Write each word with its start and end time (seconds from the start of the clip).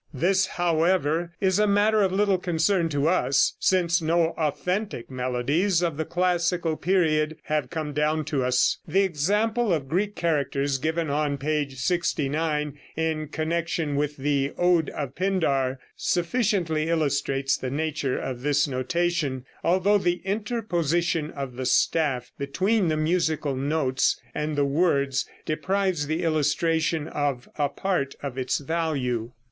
This, 0.15 0.47
however, 0.57 1.35
is 1.39 1.59
a 1.59 1.67
matter 1.67 2.01
of 2.01 2.11
little 2.11 2.39
concern 2.39 2.89
to 2.89 3.07
us, 3.07 3.53
since 3.59 4.01
no 4.01 4.29
authentic 4.29 5.11
melodies 5.11 5.83
of 5.83 5.95
the 5.95 6.05
classical 6.05 6.75
period 6.75 7.37
have 7.43 7.69
come 7.69 7.93
down 7.93 8.25
to 8.25 8.43
us. 8.43 8.79
The 8.87 9.01
example 9.03 9.71
of 9.71 9.87
Greek 9.87 10.15
characters 10.15 10.79
given 10.79 11.11
on 11.11 11.37
p. 11.37 11.69
69, 11.69 12.79
in 12.97 13.27
connection 13.27 13.95
with 13.95 14.17
the 14.17 14.53
Ode 14.57 14.89
of 14.89 15.13
Pindar, 15.13 15.77
sufficiently 15.95 16.89
illustrates 16.89 17.55
the 17.55 17.69
nature 17.69 18.17
of 18.17 18.41
this 18.41 18.67
notation, 18.67 19.45
although 19.63 19.99
the 19.99 20.21
interposition 20.25 21.29
of 21.29 21.57
the 21.57 21.65
staff 21.67 22.31
between 22.39 22.87
the 22.87 22.97
musical 22.97 23.55
notes 23.55 24.19
and 24.33 24.55
the 24.55 24.65
words 24.65 25.27
deprives 25.45 26.07
the 26.07 26.23
illustration 26.23 27.07
of 27.07 27.47
a 27.59 27.69
part 27.69 28.15
of 28.23 28.35
its 28.39 28.57
value. 28.57 29.29